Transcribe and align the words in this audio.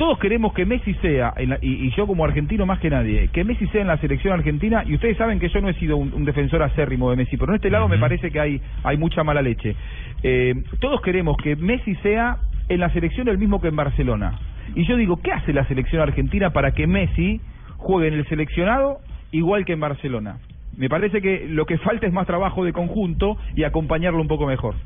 todos 0.00 0.18
queremos 0.18 0.54
que 0.54 0.64
Messi 0.64 0.94
sea, 0.94 1.34
en 1.36 1.50
la- 1.50 1.58
y, 1.60 1.86
y 1.86 1.90
yo 1.90 2.06
como 2.06 2.24
argentino 2.24 2.64
más 2.64 2.78
que 2.80 2.88
nadie, 2.88 3.28
que 3.28 3.44
Messi 3.44 3.66
sea 3.66 3.82
en 3.82 3.86
la 3.86 3.98
selección 3.98 4.32
argentina, 4.32 4.82
y 4.86 4.94
ustedes 4.94 5.18
saben 5.18 5.38
que 5.38 5.50
yo 5.50 5.60
no 5.60 5.68
he 5.68 5.74
sido 5.74 5.98
un, 5.98 6.14
un 6.14 6.24
defensor 6.24 6.62
acérrimo 6.62 7.10
de 7.10 7.16
Messi, 7.16 7.36
pero 7.36 7.52
en 7.52 7.56
este 7.56 7.68
lado 7.68 7.86
me 7.86 7.98
parece 7.98 8.30
que 8.30 8.40
hay, 8.40 8.62
hay 8.82 8.96
mucha 8.96 9.22
mala 9.24 9.42
leche. 9.42 9.76
Eh, 10.22 10.54
todos 10.78 11.02
queremos 11.02 11.36
que 11.36 11.54
Messi 11.54 11.94
sea 11.96 12.38
en 12.70 12.80
la 12.80 12.88
selección 12.94 13.28
el 13.28 13.36
mismo 13.36 13.60
que 13.60 13.68
en 13.68 13.76
Barcelona. 13.76 14.38
Y 14.74 14.86
yo 14.86 14.96
digo, 14.96 15.20
¿qué 15.20 15.32
hace 15.32 15.52
la 15.52 15.66
selección 15.66 16.00
argentina 16.00 16.48
para 16.50 16.70
que 16.72 16.86
Messi 16.86 17.40
juegue 17.76 18.08
en 18.08 18.14
el 18.14 18.26
seleccionado 18.26 19.00
igual 19.32 19.66
que 19.66 19.74
en 19.74 19.80
Barcelona? 19.80 20.38
Me 20.78 20.88
parece 20.88 21.20
que 21.20 21.46
lo 21.46 21.66
que 21.66 21.76
falta 21.76 22.06
es 22.06 22.12
más 22.14 22.26
trabajo 22.26 22.64
de 22.64 22.72
conjunto 22.72 23.36
y 23.54 23.64
acompañarlo 23.64 24.22
un 24.22 24.28
poco 24.28 24.46
mejor. 24.46 24.76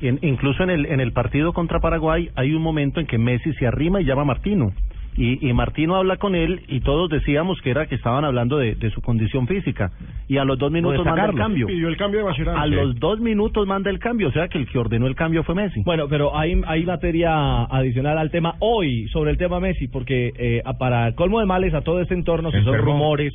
Y 0.00 0.08
en- 0.08 0.18
incluso 0.22 0.62
en 0.62 0.70
el, 0.70 0.86
en 0.86 1.00
el 1.00 1.12
partido 1.12 1.52
contra 1.52 1.80
Paraguay 1.80 2.30
hay 2.36 2.52
un 2.54 2.62
momento 2.62 3.00
en 3.00 3.06
que 3.06 3.18
Messi 3.18 3.52
se 3.54 3.66
arrima 3.66 4.00
y 4.00 4.04
llama 4.04 4.22
a 4.22 4.26
Martino. 4.26 4.72
Y, 5.16 5.46
y 5.46 5.52
Martino 5.52 5.96
habla 5.96 6.16
con 6.18 6.34
él 6.36 6.62
y 6.68 6.80
todos 6.80 7.10
decíamos 7.10 7.60
que 7.62 7.70
era 7.70 7.86
que 7.86 7.96
estaban 7.96 8.24
hablando 8.24 8.56
de, 8.58 8.76
de 8.76 8.90
su 8.90 9.02
condición 9.02 9.46
física. 9.48 9.90
Y 10.28 10.38
a 10.38 10.44
los 10.44 10.56
dos 10.56 10.70
minutos 10.70 11.04
manda 11.04 11.26
el 11.26 11.34
cambio. 11.34 11.66
Pidió 11.66 11.88
el 11.88 11.96
cambio 11.96 12.20
de 12.20 12.26
Mascherano. 12.26 12.58
A 12.60 12.64
Sí. 12.64 12.70
los 12.70 12.94
dos 13.00 13.18
minutos 13.20 13.66
manda 13.66 13.90
el 13.90 13.98
cambio. 13.98 14.28
O 14.28 14.32
sea 14.32 14.46
que 14.48 14.56
el 14.58 14.68
que 14.68 14.78
ordenó 14.78 15.08
el 15.08 15.16
cambio 15.16 15.42
fue 15.42 15.56
Messi. 15.56 15.82
Bueno, 15.84 16.06
pero 16.08 16.38
hay, 16.38 16.58
hay 16.64 16.84
materia 16.86 17.64
adicional 17.64 18.18
al 18.18 18.30
tema 18.30 18.54
hoy 18.60 19.08
sobre 19.08 19.32
el 19.32 19.36
tema 19.36 19.58
Messi, 19.60 19.88
porque 19.88 20.32
eh, 20.38 20.62
para 20.78 21.12
colmo 21.16 21.40
de 21.40 21.46
males 21.46 21.74
a 21.74 21.82
todo 21.82 22.00
este 22.00 22.14
entorno, 22.14 22.50
si 22.52 22.62
son 22.62 22.78
rumores, 22.78 23.34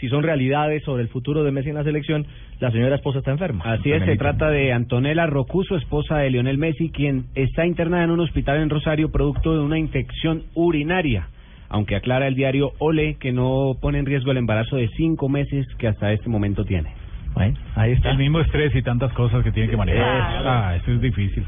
si 0.00 0.08
son 0.08 0.22
realidades 0.22 0.82
sobre 0.84 1.02
el 1.02 1.08
futuro 1.08 1.42
de 1.42 1.50
Messi 1.52 1.70
en 1.70 1.76
la 1.76 1.84
selección, 1.84 2.26
la 2.60 2.70
señora 2.70 2.96
esposa 2.96 3.18
está 3.18 3.30
enferma. 3.30 3.64
Así 3.64 3.90
es, 3.90 4.04
se 4.04 4.16
trata 4.16 4.50
de 4.50 4.72
Antonella 4.72 5.26
Rocuso, 5.26 5.76
esposa 5.76 6.18
de 6.18 6.30
Lionel 6.30 6.58
Messi, 6.58 6.90
quien 6.90 7.26
está 7.34 7.66
internada 7.66 8.04
en 8.04 8.10
un 8.10 8.20
hospital 8.20 8.58
en 8.58 8.70
Rosario 8.70 9.10
producto 9.10 9.54
de 9.54 9.60
una 9.60 9.78
infección 9.78 10.44
urinaria. 10.54 11.28
Aunque 11.68 11.96
aclara 11.96 12.28
el 12.28 12.34
diario 12.34 12.72
Ole 12.78 13.16
que 13.18 13.32
no 13.32 13.72
pone 13.80 13.98
en 13.98 14.06
riesgo 14.06 14.30
el 14.30 14.36
embarazo 14.36 14.76
de 14.76 14.88
cinco 14.96 15.28
meses 15.28 15.66
que 15.78 15.88
hasta 15.88 16.12
este 16.12 16.28
momento 16.28 16.64
tiene. 16.64 16.90
Bueno, 17.34 17.58
ahí 17.74 17.92
está. 17.92 18.10
El 18.10 18.18
mismo 18.18 18.40
estrés 18.40 18.74
y 18.74 18.82
tantas 18.82 19.12
cosas 19.12 19.42
que 19.42 19.50
tiene 19.50 19.68
que 19.68 19.76
manejar. 19.76 20.46
Ah, 20.46 20.76
eso 20.76 20.92
es 20.92 21.00
difícil. 21.00 21.44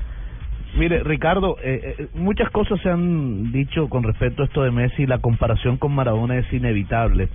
Mire, 0.76 1.02
Ricardo, 1.02 1.56
eh, 1.62 1.96
eh, 1.98 2.06
muchas 2.14 2.50
cosas 2.50 2.78
se 2.80 2.90
han 2.90 3.52
dicho 3.52 3.88
con 3.88 4.02
respecto 4.02 4.42
a 4.42 4.44
esto 4.44 4.62
de 4.62 4.70
Messi. 4.70 5.06
La 5.06 5.18
comparación 5.18 5.78
con 5.78 5.94
Maradona 5.94 6.36
es 6.38 6.52
inevitable. 6.52 7.28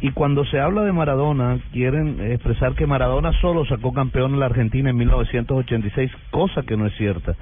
Y 0.00 0.10
cuando 0.10 0.44
se 0.44 0.60
habla 0.60 0.82
de 0.82 0.92
Maradona, 0.92 1.58
quieren 1.72 2.20
expresar 2.20 2.74
que 2.74 2.86
Maradona 2.86 3.32
solo 3.40 3.64
sacó 3.64 3.92
campeón 3.92 4.34
en 4.34 4.40
la 4.40 4.46
Argentina 4.46 4.90
en 4.90 4.96
1986, 4.96 6.10
cosa 6.30 6.62
que 6.62 6.76
no 6.76 6.86
es 6.86 6.94
cierta. 6.96 7.34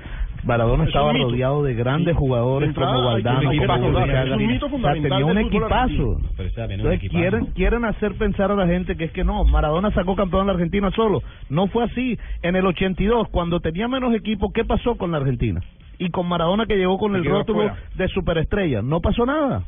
Maradona 0.45 0.85
Es 0.85 0.89
estaba 0.89 1.13
rodeado 1.13 1.63
de 1.63 1.75
grandes 1.75 2.17
jugadores 2.17 2.69
De 2.69 2.71
entrada, 2.71 2.93
como 2.95 3.07
Valdano, 3.07 3.51
como 3.51 3.89
O 3.89 4.07
sea, 4.07 4.69
fundamental 4.69 5.11
tenía 5.11 5.27
un 5.27 5.39
equipazo. 5.39 6.21
Entonces 6.69 7.11
quieren, 7.11 7.47
quieren 7.47 7.85
hacer 7.85 8.15
pensar 8.17 8.51
a 8.51 8.57
la 8.57 8.67
gente 8.67 8.97
que 8.97 9.05
es 9.05 9.13
que 9.13 9.25
no, 9.25 9.45
Maradona 9.45 9.91
sacó 9.93 10.17
campeón 10.17 10.43
en 10.43 10.47
la 10.49 10.53
Argentina 10.55 10.91
solo. 10.91 11.23
No 11.49 11.69
fue 11.69 11.85
así. 11.85 12.19
En 12.43 12.57
el 12.57 12.67
82, 12.67 13.29
cuando 13.29 13.61
tenía 13.61 13.89
menos 13.89 14.15
equipo, 14.15 14.53
¿qué 14.53 14.65
pasó 14.65 14.97
con 14.97 15.13
la 15.13 15.19
Argentina? 15.19 15.61
Y 15.99 16.11
con 16.11 16.29
Maradona 16.29 16.67
que 16.67 16.77
llegó 16.77 16.99
con 16.99 17.13
Se 17.13 17.19
el 17.19 17.25
rótulo 17.25 17.63
afuera. 17.63 17.83
de 17.95 18.09
superestrella. 18.09 18.83
No 18.83 19.01
pasó 19.01 19.25
nada. 19.25 19.63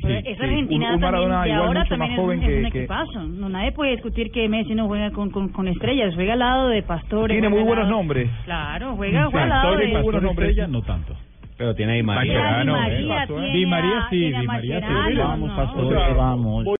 Pero 0.00 0.20
Sí, 0.20 0.28
esa 0.28 0.44
sí. 0.44 0.50
Argentina 0.50 0.86
Un- 0.88 0.94
un 0.94 1.00
también 1.00 1.12
Maradona 1.12 1.42
de 1.42 1.48
igual 1.50 1.66
ahora 1.66 1.80
mucho 1.80 1.88
también 1.90 2.10
más 2.10 2.18
es, 2.18 2.24
joven 2.24 2.38
un- 2.38 2.44
es 2.44 2.48
que- 2.50 2.56
un 2.64 2.70
que- 2.70 2.78
equipazo. 2.78 3.22
No, 3.24 3.48
nadie 3.48 3.72
puede 3.72 3.90
discutir 3.92 4.30
que 4.30 4.48
Messi 4.48 4.74
no 4.74 4.86
juega 4.86 5.10
con, 5.10 5.30
con, 5.30 5.48
con 5.50 5.68
estrellas, 5.68 6.14
juega 6.14 6.32
al 6.34 6.38
lado 6.38 6.68
de 6.68 6.82
Pastore. 6.82 7.34
Tiene 7.34 7.48
muy 7.48 7.62
buenos 7.62 7.84
lado- 7.86 7.96
nombres. 7.98 8.30
Claro, 8.44 8.94
juega, 8.96 9.24
Sí, 9.26 9.28
juega 9.32 9.42
al 9.44 9.48
lado 9.50 9.76
de... 9.76 9.84
y 9.84 9.86
Pastor 9.88 10.02
buenos 10.04 10.22
nombres. 10.22 10.48
Estrella, 10.50 10.68
no 10.72 10.82
tanto. 10.82 11.14
Pero 11.54 11.74
tiene 11.76 11.92
a 11.92 11.94
Di 11.96 12.02
María, 12.02 12.32
eh. 13.28 13.52
Di 13.52 13.66
María 13.66 14.06
sí, 14.10 14.32
Di 14.32 14.46
María 14.46 14.80
sí. 14.80 15.14
Vamos, 15.16 15.50
¿no? 15.50 15.56
Pastor, 15.56 15.84
O 15.84 15.90
sea, 15.90 16.14
vamos. 16.14 16.64